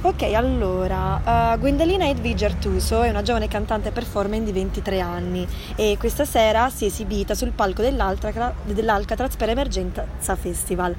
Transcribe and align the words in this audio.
Ok, 0.00 0.22
allora, 0.32 1.54
uh, 1.54 1.58
Gwendalina 1.58 2.08
Edvige 2.08 2.44
Artuso 2.44 3.02
è 3.02 3.10
una 3.10 3.22
giovane 3.22 3.48
cantante 3.48 3.90
performer 3.90 4.40
di 4.42 4.52
23 4.52 5.00
anni 5.00 5.44
e 5.74 5.96
questa 5.98 6.24
sera 6.24 6.70
si 6.70 6.84
è 6.84 6.86
esibita 6.86 7.34
sul 7.34 7.50
palco 7.50 7.82
dell'Alcatraz 7.82 9.34
per 9.34 9.48
Emergenza 9.48 10.36
Festival. 10.36 10.94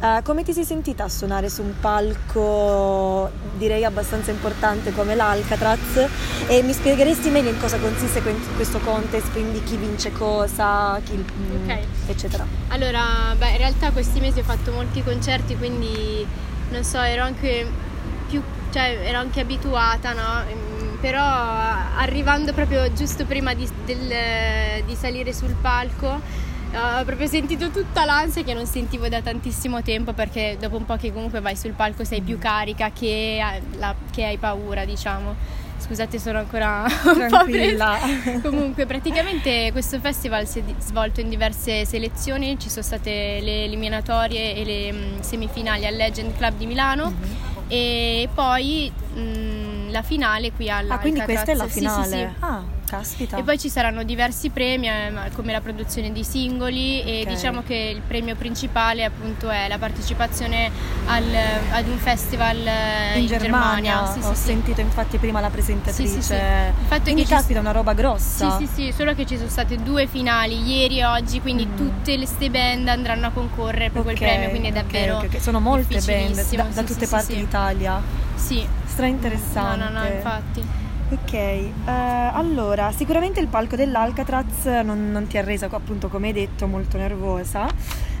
Uh, 0.00 0.22
come 0.22 0.42
ti 0.42 0.52
sei 0.52 0.64
sentita 0.64 1.04
a 1.04 1.08
suonare 1.08 1.48
su 1.48 1.62
un 1.62 1.72
palco 1.80 3.30
direi 3.56 3.86
abbastanza 3.86 4.30
importante 4.30 4.92
come 4.92 5.14
l'Alcatraz 5.14 6.06
e 6.46 6.62
mi 6.62 6.74
spiegheresti 6.74 7.30
meglio 7.30 7.48
in 7.48 7.58
cosa 7.58 7.78
consiste 7.78 8.20
questo 8.54 8.80
contest, 8.80 9.32
quindi 9.32 9.62
chi 9.64 9.76
vince 9.76 10.12
cosa, 10.12 11.00
chi, 11.02 11.16
mm, 11.16 11.62
okay. 11.62 11.86
eccetera? 12.06 12.44
Allora, 12.68 13.34
beh, 13.34 13.50
in 13.50 13.56
realtà 13.56 13.92
questi 13.92 14.20
mesi 14.20 14.40
ho 14.40 14.44
fatto 14.44 14.72
molti 14.72 15.02
concerti, 15.02 15.56
quindi 15.56 16.26
non 16.70 16.84
so, 16.84 17.00
ero 17.00 17.22
anche 17.22 17.90
cioè 18.72 19.00
ero 19.04 19.18
anche 19.18 19.40
abituata, 19.40 20.12
no? 20.12 20.44
Mm, 20.44 20.98
però 21.00 21.22
arrivando 21.22 22.52
proprio 22.52 22.92
giusto 22.92 23.24
prima 23.26 23.54
di, 23.54 23.68
del, 23.84 24.82
di 24.84 24.94
salire 24.94 25.32
sul 25.32 25.54
palco 25.60 26.50
ho 26.74 27.04
proprio 27.04 27.26
sentito 27.26 27.70
tutta 27.70 28.06
l'ansia 28.06 28.42
che 28.42 28.54
non 28.54 28.64
sentivo 28.64 29.06
da 29.08 29.20
tantissimo 29.20 29.82
tempo 29.82 30.14
perché 30.14 30.56
dopo 30.58 30.76
un 30.76 30.86
po' 30.86 30.96
che 30.96 31.12
comunque 31.12 31.40
vai 31.40 31.54
sul 31.54 31.72
palco 31.72 32.02
sei 32.02 32.22
più 32.22 32.38
carica 32.38 32.90
che, 32.90 33.44
la, 33.76 33.94
che 34.10 34.24
hai 34.24 34.38
paura, 34.38 34.84
diciamo. 34.84 35.60
Scusate, 35.78 36.18
sono 36.18 36.38
ancora 36.38 36.86
presa. 37.44 37.98
Comunque, 38.40 38.86
praticamente 38.86 39.70
questo 39.72 39.98
festival 39.98 40.46
si 40.46 40.60
è 40.60 40.62
svolto 40.78 41.20
in 41.20 41.28
diverse 41.28 41.84
selezioni, 41.84 42.56
ci 42.58 42.70
sono 42.70 42.84
state 42.84 43.40
le 43.42 43.64
eliminatorie 43.64 44.54
e 44.54 44.64
le 44.64 44.92
mm, 44.92 45.20
semifinali 45.20 45.84
al 45.84 45.94
Legend 45.94 46.36
Club 46.36 46.56
di 46.56 46.66
Milano. 46.66 47.10
Mm-hmm 47.10 47.51
e 47.74 48.28
poi 48.34 48.92
mh, 49.16 49.20
mm, 49.20 49.71
la 49.92 50.02
finale 50.02 50.50
qui 50.52 50.68
alla 50.68 50.94
Ah, 50.94 50.98
quindi 50.98 51.20
questa 51.20 51.52
è 51.52 51.54
la 51.54 51.68
finale? 51.68 52.04
Sì, 52.04 52.10
sì, 52.10 52.18
sì. 52.18 52.28
Ah, 52.40 52.62
caspita. 52.84 53.36
E 53.36 53.42
poi 53.42 53.58
ci 53.58 53.68
saranno 53.68 54.02
diversi 54.02 54.50
premi 54.50 54.88
eh, 54.88 55.12
come 55.34 55.52
la 55.52 55.60
produzione 55.60 56.12
di 56.12 56.24
singoli 56.24 57.02
e 57.02 57.20
okay. 57.20 57.34
diciamo 57.34 57.62
che 57.62 57.92
il 57.94 58.02
premio 58.06 58.34
principale 58.34 59.04
appunto 59.04 59.48
è 59.48 59.68
la 59.68 59.78
partecipazione 59.78 60.70
al, 61.06 61.24
ad 61.70 61.86
un 61.86 61.98
festival 61.98 62.56
eh, 62.56 63.14
in, 63.14 63.22
in 63.22 63.26
Germania. 63.26 64.02
Germania. 64.02 64.12
Sì, 64.12 64.28
Ho 64.28 64.34
sentito 64.34 64.80
infatti 64.80 65.18
prima 65.18 65.40
la 65.40 65.50
presentatrice. 65.50 66.74
Quindi 67.02 67.24
caspita, 67.24 67.58
è 67.58 67.62
una 67.62 67.72
roba 67.72 67.92
grossa. 67.92 68.58
Sì, 68.58 68.66
sì, 68.66 68.72
sì, 68.74 68.92
solo 68.92 69.14
che 69.14 69.26
ci 69.26 69.36
sono 69.36 69.48
state 69.48 69.76
due 69.76 70.06
finali 70.06 70.60
ieri 70.62 70.98
e 70.98 71.04
oggi, 71.04 71.40
quindi 71.40 71.66
mm. 71.66 71.76
tutte 71.76 72.16
le 72.16 72.26
ste 72.26 72.50
band 72.50 72.88
andranno 72.88 73.26
a 73.26 73.30
concorrere 73.30 73.90
per 73.90 74.00
okay, 74.00 74.16
quel 74.16 74.18
premio, 74.18 74.48
quindi 74.48 74.68
è 74.68 74.72
davvero 74.72 75.16
okay, 75.16 75.28
okay. 75.28 75.40
Sono 75.40 75.60
molte 75.60 76.00
band 76.00 76.42
da, 76.54 76.62
da 76.64 76.82
tutte 76.82 77.06
parti 77.06 77.34
d'Italia. 77.34 78.30
Sì. 78.42 78.66
Stra 78.84 79.06
interessante. 79.06 79.84
No, 79.84 79.90
no, 79.90 80.00
no, 80.00 80.06
infatti. 80.06 80.62
Ok, 81.10 81.32
uh, 81.32 81.90
allora 82.32 82.90
sicuramente 82.90 83.38
il 83.38 83.46
palco 83.46 83.76
dell'Alcatraz 83.76 84.64
non, 84.82 85.10
non, 85.10 85.26
ti 85.26 85.36
ha 85.36 85.42
reso 85.42 85.66
appunto 85.66 86.08
come 86.08 86.28
hai 86.28 86.32
detto 86.32 86.66
molto 86.66 86.96
nervosa, 86.96 87.68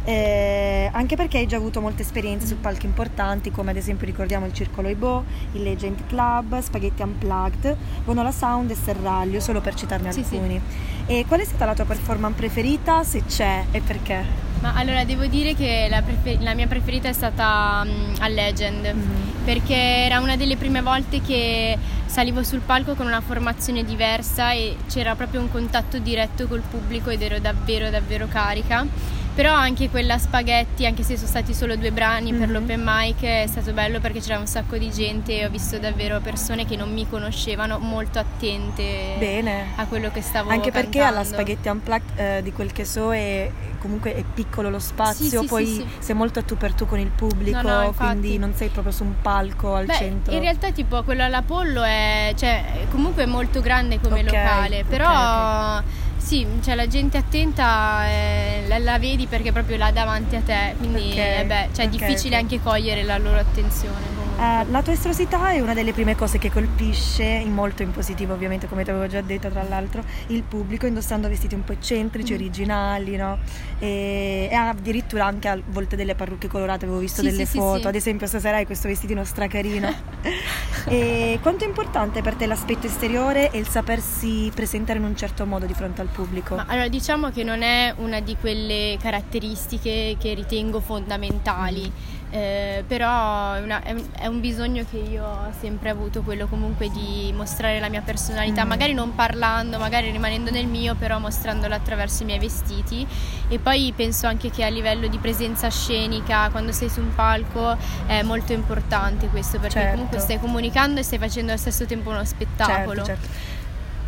eh, 0.04 0.90
anche 0.92 1.16
perché 1.16 1.38
hai 1.38 1.46
già 1.46 1.56
avuto 1.56 1.80
molte 1.80 2.02
esperienze 2.02 2.46
su 2.46 2.60
palchi 2.60 2.84
importanti 2.84 3.50
come 3.50 3.70
ad 3.70 3.78
esempio 3.78 4.04
ricordiamo 4.04 4.44
il 4.44 4.52
Circolo 4.52 4.88
Ibo, 4.88 5.24
il 5.52 5.62
Legend 5.62 6.06
Club, 6.06 6.60
Spaghetti 6.60 7.00
Unplugged, 7.00 7.76
Bonola 8.04 8.30
Sound 8.30 8.70
e 8.70 8.74
Serraglio, 8.74 9.40
solo 9.40 9.62
per 9.62 9.74
citarne 9.74 10.12
sì, 10.12 10.20
alcuni. 10.20 10.60
Sì. 11.06 11.12
E 11.12 11.24
qual 11.26 11.40
è 11.40 11.44
stata 11.44 11.64
la 11.64 11.74
tua 11.74 11.86
performance 11.86 12.36
preferita, 12.36 13.04
se 13.04 13.24
c'è 13.24 13.64
e 13.70 13.80
perché? 13.80 14.51
Ma 14.62 14.74
allora 14.74 15.02
devo 15.02 15.26
dire 15.26 15.56
che 15.56 15.88
la, 15.90 16.02
prefer- 16.02 16.40
la 16.40 16.54
mia 16.54 16.68
preferita 16.68 17.08
è 17.08 17.12
stata 17.12 17.82
um, 17.84 18.14
a 18.20 18.28
Legend 18.28 18.84
mm-hmm. 18.84 19.44
perché 19.44 19.74
era 19.74 20.20
una 20.20 20.36
delle 20.36 20.56
prime 20.56 20.80
volte 20.80 21.20
che 21.20 21.76
salivo 22.06 22.44
sul 22.44 22.60
palco 22.60 22.94
con 22.94 23.06
una 23.06 23.20
formazione 23.20 23.82
diversa 23.82 24.52
e 24.52 24.76
c'era 24.88 25.16
proprio 25.16 25.40
un 25.40 25.50
contatto 25.50 25.98
diretto 25.98 26.46
col 26.46 26.60
pubblico 26.60 27.10
ed 27.10 27.22
ero 27.22 27.40
davvero 27.40 27.90
davvero 27.90 28.28
carica 28.28 28.86
però 29.34 29.52
anche 29.52 29.88
quella 29.88 30.18
spaghetti 30.18 30.84
anche 30.86 31.02
se 31.02 31.16
sono 31.16 31.26
stati 31.26 31.54
solo 31.54 31.74
due 31.74 31.90
brani 31.90 32.30
mm-hmm. 32.30 32.38
per 32.38 32.48
mhm. 32.48 32.54
l'open 32.54 32.82
mic 32.84 33.22
è 33.22 33.46
stato 33.48 33.72
bello 33.72 33.98
perché 33.98 34.20
c'era 34.20 34.38
un 34.38 34.46
sacco 34.46 34.76
di 34.76 34.90
gente 34.90 35.38
e 35.38 35.46
ho 35.46 35.50
visto 35.50 35.78
davvero 35.78 36.20
persone 36.20 36.66
che 36.66 36.76
non 36.76 36.92
mi 36.92 37.08
conoscevano 37.08 37.78
molto 37.78 38.20
attente 38.20 39.16
Bene. 39.18 39.72
a 39.74 39.86
quello 39.86 40.10
che 40.12 40.20
stavo 40.20 40.50
anche 40.50 40.70
cantando. 40.70 40.90
perché 40.90 41.00
alla 41.04 41.24
spaghetti 41.24 41.68
unplugged 41.68 42.18
eh, 42.18 42.42
di 42.42 42.52
quel 42.52 42.72
che 42.72 42.84
so 42.84 43.12
è 43.12 43.50
comunque 43.82 44.14
è 44.14 44.22
piccolo 44.22 44.70
lo 44.70 44.78
spazio 44.78 45.24
sì, 45.24 45.38
sì, 45.38 45.46
poi 45.46 45.66
sì, 45.66 45.86
sei 45.98 46.14
molto 46.14 46.38
a 46.38 46.42
tu 46.42 46.56
per 46.56 46.72
tu 46.72 46.86
con 46.86 47.00
il 47.00 47.10
pubblico 47.10 47.60
no, 47.60 47.82
no, 47.82 47.92
quindi 47.92 48.38
non 48.38 48.54
sei 48.54 48.68
proprio 48.68 48.92
su 48.92 49.02
un 49.02 49.14
palco 49.20 49.74
al 49.74 49.86
Beh, 49.86 49.94
centro. 49.94 50.32
in 50.32 50.40
realtà 50.40 50.70
tipo 50.70 51.02
quello 51.02 51.24
all'Apollo 51.24 51.82
è 51.82 52.32
cioè, 52.36 52.86
comunque 52.90 53.26
molto 53.26 53.60
grande 53.60 54.00
come 54.00 54.20
okay, 54.20 54.24
locale 54.24 54.84
però 54.88 55.08
okay, 55.08 55.78
okay 55.78 56.10
sì, 56.22 56.46
cioè 56.62 56.76
la 56.76 56.86
gente 56.86 57.18
attenta 57.18 58.08
eh, 58.08 58.64
la, 58.68 58.78
la, 58.78 58.98
vedi 59.00 59.26
perché 59.26 59.50
proprio 59.50 59.76
là 59.76 59.90
davanti 59.90 60.36
a 60.36 60.40
te, 60.40 60.74
quindi 60.78 61.14
eh 61.14 61.44
beh, 61.44 61.70
cioè, 61.74 61.86
è 61.86 61.88
difficile 61.88 62.36
anche 62.36 62.62
cogliere 62.62 63.02
la 63.02 63.18
loro 63.18 63.38
attenzione. 63.38 64.21
Uh, 64.42 64.68
la 64.72 64.82
tua 64.82 64.92
estrosità 64.92 65.52
è 65.52 65.60
una 65.60 65.72
delle 65.72 65.92
prime 65.92 66.16
cose 66.16 66.36
che 66.38 66.50
colpisce, 66.50 67.22
in 67.22 67.52
molto 67.52 67.84
in 67.84 67.92
positivo 67.92 68.34
ovviamente, 68.34 68.66
come 68.66 68.82
ti 68.82 68.90
avevo 68.90 69.06
già 69.06 69.20
detto 69.20 69.48
tra 69.48 69.62
l'altro, 69.62 70.02
il 70.28 70.42
pubblico 70.42 70.84
indossando 70.84 71.28
vestiti 71.28 71.54
un 71.54 71.62
po' 71.62 71.74
eccentrici, 71.74 72.32
mm. 72.32 72.34
originali, 72.34 73.14
no? 73.14 73.38
E, 73.78 74.48
e, 74.50 74.54
addirittura 74.54 75.26
anche 75.26 75.46
a 75.46 75.56
volte 75.64 75.94
delle 75.94 76.16
parrucche 76.16 76.48
colorate, 76.48 76.86
avevo 76.86 76.98
visto 76.98 77.22
sì, 77.22 77.30
delle 77.30 77.46
sì, 77.46 77.56
foto, 77.56 77.82
sì, 77.82 77.86
ad 77.86 77.94
esempio 77.94 78.26
stasera 78.26 78.56
hai 78.56 78.66
questo 78.66 78.88
vestitino 78.88 79.22
stracarino. 79.22 79.94
e 80.90 81.38
quanto 81.40 81.62
è 81.62 81.68
importante 81.68 82.20
per 82.20 82.34
te 82.34 82.46
l'aspetto 82.46 82.88
esteriore 82.88 83.48
e 83.52 83.58
il 83.58 83.68
sapersi 83.68 84.50
presentare 84.52 84.98
in 84.98 85.04
un 85.04 85.16
certo 85.16 85.46
modo 85.46 85.66
di 85.66 85.74
fronte 85.74 86.00
al 86.00 86.08
pubblico? 86.08 86.56
Ma, 86.56 86.64
allora 86.66 86.88
diciamo 86.88 87.30
che 87.30 87.44
non 87.44 87.62
è 87.62 87.94
una 87.98 88.18
di 88.18 88.36
quelle 88.40 88.96
caratteristiche 89.00 90.16
che 90.18 90.34
ritengo 90.34 90.80
fondamentali. 90.80 91.88
Mm 91.88 92.20
eh, 92.32 92.82
però 92.86 93.52
è, 93.52 93.60
una, 93.60 93.82
è, 93.82 93.92
un, 93.92 94.02
è, 94.18 94.26
un, 94.26 94.31
bisogno 94.40 94.84
che 94.88 94.96
io 94.96 95.24
ho 95.24 95.52
sempre 95.58 95.90
avuto, 95.90 96.22
quello 96.22 96.46
comunque 96.46 96.90
di 96.90 97.32
mostrare 97.34 97.80
la 97.80 97.88
mia 97.88 98.02
personalità, 98.02 98.64
mm. 98.64 98.68
magari 98.68 98.94
non 98.94 99.14
parlando, 99.14 99.78
magari 99.78 100.10
rimanendo 100.10 100.50
nel 100.50 100.66
mio, 100.66 100.94
però 100.94 101.18
mostrandola 101.18 101.74
attraverso 101.74 102.22
i 102.22 102.26
miei 102.26 102.38
vestiti 102.38 103.06
e 103.48 103.58
poi 103.58 103.92
penso 103.94 104.26
anche 104.26 104.50
che 104.50 104.64
a 104.64 104.68
livello 104.68 105.06
di 105.06 105.18
presenza 105.18 105.68
scenica, 105.70 106.48
quando 106.50 106.72
sei 106.72 106.88
su 106.88 107.00
un 107.00 107.14
palco, 107.14 107.76
è 108.06 108.22
molto 108.22 108.52
importante 108.52 109.28
questo, 109.28 109.58
perché 109.58 109.78
certo. 109.78 109.92
comunque 109.92 110.18
stai 110.18 110.38
comunicando 110.38 111.00
e 111.00 111.02
stai 111.02 111.18
facendo 111.18 111.52
allo 111.52 111.60
stesso 111.60 111.84
tempo 111.86 112.10
uno 112.10 112.24
spettacolo. 112.24 113.04
Certo, 113.04 113.22
certo. 113.22 113.60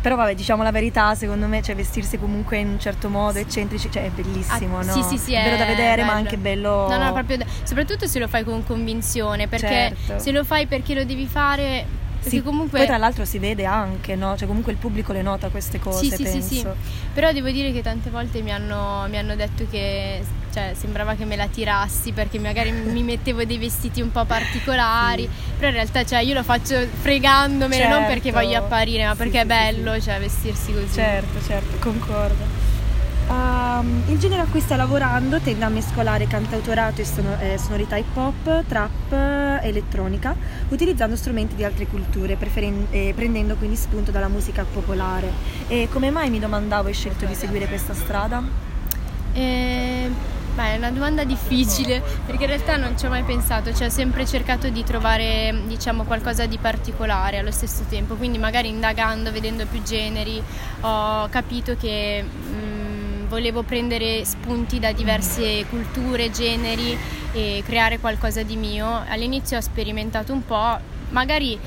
Però 0.05 0.17
vabbè, 0.17 0.35
diciamo 0.35 0.61
la 0.61 0.69
verità, 0.69 1.15
secondo 1.15 1.47
me, 1.47 1.63
cioè 1.63 1.73
vestirsi 1.73 2.19
comunque 2.19 2.59
in 2.59 2.67
un 2.67 2.79
certo 2.79 3.09
modo, 3.09 3.39
eccentrici, 3.39 3.89
cioè 3.89 4.05
è 4.05 4.09
bellissimo, 4.09 4.77
ah, 4.77 4.83
no? 4.83 4.93
Sì, 4.93 5.01
sì, 5.01 5.17
sì, 5.17 5.33
è 5.33 5.43
bello 5.43 5.57
da 5.57 5.65
vedere, 5.65 5.95
bello. 5.95 6.05
ma 6.05 6.13
anche 6.13 6.37
bello... 6.37 6.87
No, 6.87 6.97
no, 6.99 7.11
proprio, 7.11 7.39
soprattutto 7.63 8.05
se 8.05 8.19
lo 8.19 8.27
fai 8.27 8.43
con 8.43 8.63
convinzione, 8.63 9.47
perché 9.47 9.95
certo. 10.05 10.21
se 10.21 10.31
lo 10.31 10.43
fai 10.43 10.67
perché 10.67 10.93
lo 10.93 11.05
devi 11.05 11.25
fare 11.25 11.87
sì, 12.29 12.41
comunque... 12.41 12.79
Poi 12.79 12.87
tra 12.87 12.97
l'altro 12.97 13.25
si 13.25 13.39
vede 13.39 13.65
anche, 13.65 14.15
no? 14.15 14.35
Cioè 14.37 14.47
comunque 14.47 14.71
il 14.71 14.77
pubblico 14.77 15.13
le 15.13 15.21
nota 15.21 15.49
queste 15.49 15.79
cose, 15.79 16.15
sì, 16.15 16.25
sì, 16.25 16.41
sì, 16.41 16.41
sì, 16.41 16.67
Però 17.13 17.31
devo 17.31 17.49
dire 17.49 17.71
che 17.71 17.81
tante 17.81 18.09
volte 18.09 18.41
mi 18.41 18.51
hanno, 18.51 19.05
mi 19.09 19.17
hanno 19.17 19.35
detto 19.35 19.65
che 19.69 20.21
cioè, 20.53 20.73
sembrava 20.73 21.15
che 21.15 21.25
me 21.25 21.35
la 21.35 21.47
tirassi 21.47 22.13
perché 22.13 22.39
magari 22.39 22.71
mi 22.71 23.03
mettevo 23.03 23.43
dei 23.43 23.57
vestiti 23.57 24.01
un 24.01 24.11
po' 24.11 24.23
particolari, 24.25 25.23
sì. 25.23 25.29
però 25.57 25.67
in 25.67 25.73
realtà 25.75 26.05
cioè, 26.05 26.19
io 26.19 26.33
lo 26.33 26.43
faccio 26.43 26.79
fregandomene, 27.01 27.81
certo. 27.83 27.99
non 27.99 28.07
perché 28.07 28.31
voglio 28.31 28.57
apparire, 28.57 29.05
ma 29.05 29.15
perché 29.15 29.39
sì, 29.39 29.43
è 29.43 29.45
bello 29.45 29.99
cioè, 29.99 30.19
vestirsi 30.19 30.71
così. 30.71 30.93
Certo, 30.93 31.45
certo, 31.45 31.77
concordo. 31.79 32.64
Um, 33.27 34.03
il 34.07 34.19
genere 34.19 34.43
a 34.43 34.45
cui 34.45 34.59
sta 34.59 34.75
lavorando 34.75 35.39
tende 35.39 35.65
a 35.65 35.69
mescolare 35.69 36.27
cantautorato 36.27 37.01
e 37.01 37.05
sonor- 37.05 37.41
eh, 37.41 37.57
sonorità 37.57 37.95
hip 37.97 38.15
hop, 38.15 38.63
trap 38.67 39.11
e 39.11 39.67
elettronica, 39.67 40.35
utilizzando 40.69 41.15
strumenti 41.15 41.55
di 41.55 41.63
altre 41.63 41.87
culture, 41.87 42.35
preferen- 42.35 42.87
eh, 42.91 43.13
prendendo 43.15 43.55
quindi 43.55 43.75
spunto 43.75 44.11
dalla 44.11 44.27
musica 44.27 44.63
popolare. 44.63 45.31
E 45.67 45.87
come 45.91 46.11
mai 46.11 46.29
mi 46.29 46.39
domandavo 46.39 46.87
hai 46.87 46.93
scelto 46.93 47.25
di 47.25 47.33
seguire 47.33 47.67
questa 47.67 47.95
strada? 47.95 48.43
Eh, 49.33 50.09
beh, 50.55 50.73
è 50.73 50.77
una 50.77 50.91
domanda 50.91 51.23
difficile 51.23 52.01
perché 52.25 52.43
in 52.43 52.49
realtà 52.49 52.77
non 52.77 52.97
ci 52.97 53.05
ho 53.05 53.09
mai 53.09 53.23
pensato, 53.23 53.73
cioè 53.73 53.87
ho 53.87 53.89
sempre 53.89 54.25
cercato 54.25 54.69
di 54.69 54.83
trovare 54.83 55.53
diciamo 55.65 56.03
qualcosa 56.03 56.45
di 56.45 56.57
particolare 56.57 57.39
allo 57.39 57.51
stesso 57.51 57.83
tempo, 57.89 58.15
quindi 58.15 58.37
magari 58.37 58.69
indagando, 58.69 59.31
vedendo 59.31 59.65
più 59.65 59.81
generi, 59.81 60.41
ho 60.81 61.27
capito 61.29 61.75
che 61.75 62.23
mh, 62.23 62.55
mm, 62.55 62.74
volevo 63.35 63.63
prendere 63.63 64.23
spunti 64.23 64.79
da 64.79 64.93
diverse 64.93 65.65
culture, 65.69 66.31
generi 66.31 66.97
e 67.33 67.61
creare 67.65 67.99
qualcosa 67.99 68.43
di 68.43 68.55
mio. 68.55 69.03
All'inizio 69.09 69.57
ho 69.57 69.61
sperimentato 69.61 70.31
un 70.31 70.45
po', 70.45 70.77
magari 71.09 71.59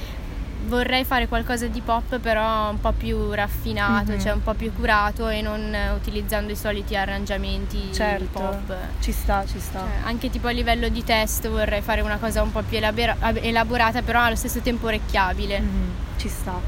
vorrei 0.67 1.05
fare 1.05 1.29
qualcosa 1.29 1.67
di 1.67 1.81
pop 1.82 2.19
però 2.20 2.70
un 2.70 2.81
po' 2.81 2.93
più 2.93 3.32
raffinato, 3.32 4.12
Mhm. 4.12 4.19
cioè 4.20 4.32
un 4.32 4.43
po' 4.43 4.55
più 4.55 4.73
curato 4.75 5.29
e 5.29 5.43
non 5.43 5.75
eh, 5.75 5.91
utilizzando 5.91 6.50
i 6.53 6.56
soliti 6.56 6.97
arrangiamenti 6.97 7.93
Certo, 7.93 8.26
pop. 8.41 8.75
ci 9.00 9.12
sta, 9.12 9.44
ci 9.47 9.61
sta. 9.61 9.81
Cioè, 9.81 10.06
anche 10.09 10.31
tipo 10.31 10.47
a 10.47 10.50
livello 10.53 10.88
di 10.88 11.05
testo 11.05 11.50
vorrei 11.50 11.82
fare 11.82 12.00
una 12.00 12.17
cosa 12.17 12.41
un 12.43 12.50
po' 12.50 12.62
più 12.62 12.79
elabora- 12.79 13.17
elaborata 13.43 14.00
però 14.00 14.23
allo 14.23 14.37
stesso 14.37 14.61
tempo 14.61 14.87
orecchiabile. 14.87 15.61
Mhm, 15.61 15.91
ci 16.17 16.29
sta. 16.31 16.59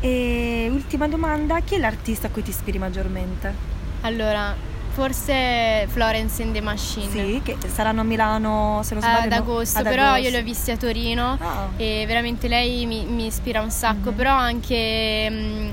E 0.00 0.68
ultima 0.72 1.06
domanda, 1.08 1.60
chi 1.60 1.74
è 1.74 1.78
l'artista 1.78 2.28
a 2.28 2.30
cui 2.30 2.42
ti 2.42 2.48
ispiri 2.50 2.78
maggiormente? 2.78 3.69
Allora, 4.02 4.54
forse 4.92 5.86
Florence 5.88 6.42
and 6.42 6.52
the 6.52 6.60
Machine. 6.60 7.10
Sì, 7.10 7.40
che 7.42 7.56
saranno 7.68 8.00
a 8.00 8.04
Milano, 8.04 8.80
se 8.82 8.94
non 8.94 9.02
sbaglio. 9.02 9.26
ad 9.26 9.32
agosto, 9.32 9.78
Ad 9.78 9.84
però 9.84 10.04
agosto. 10.04 10.22
io 10.24 10.30
li 10.30 10.36
ho 10.36 10.42
visti 10.42 10.70
a 10.70 10.76
Torino 10.76 11.36
Ah. 11.40 11.68
e 11.76 12.04
veramente 12.06 12.48
lei 12.48 12.86
mi, 12.86 13.04
mi 13.04 13.26
ispira 13.26 13.60
un 13.60 13.70
sacco, 13.70 14.10
Mhm. 14.10 14.16
però 14.16 14.34
anche 14.34 15.28
mm, 15.30 15.70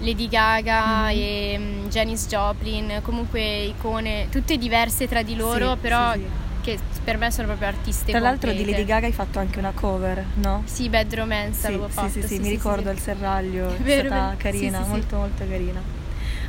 Lady 0.00 0.28
Gaga 0.28 1.02
Mhm. 1.04 1.08
e 1.10 1.56
mm, 1.58 1.86
Janis 1.88 2.26
Joplin, 2.28 3.00
comunque 3.02 3.40
icone, 3.64 4.28
tutte 4.30 4.56
diverse 4.56 5.06
tra 5.08 5.22
di 5.22 5.36
loro, 5.36 5.72
Sì, 5.72 5.78
però 5.80 6.12
sì, 6.12 6.18
sì. 6.20 6.26
che 6.62 6.78
per 7.04 7.16
me 7.18 7.30
sono 7.30 7.46
proprio 7.46 7.68
artiste 7.68 8.10
Tra 8.10 8.20
l'altro 8.20 8.50
di 8.50 8.56
complete. 8.56 8.78
Lady 8.80 8.90
Gaga 8.92 9.06
hai 9.06 9.12
fatto 9.12 9.38
anche 9.38 9.58
una 9.58 9.72
cover, 9.74 10.24
no? 10.34 10.62
Sì, 10.66 10.88
Bad 10.88 11.14
Romance 11.14 11.60
Sì, 11.60 11.66
avevo 11.66 11.86
sì, 11.86 11.92
fatto. 11.92 12.08
sì, 12.08 12.20
sì, 12.22 12.26
sì, 12.28 12.38
mi 12.40 12.48
ricordo 12.50 12.90
il 12.90 12.98
serraglio, 12.98 13.68
è 13.70 14.00
stata 14.06 14.34
carina, 14.36 14.80
molto 14.80 15.16
molto 15.18 15.44
carina. 15.48 15.95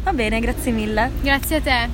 Va 0.08 0.14
bene, 0.14 0.40
grazie 0.40 0.72
mille. 0.72 1.12
Grazie 1.22 1.58
a 1.58 1.62
te. 1.62 1.90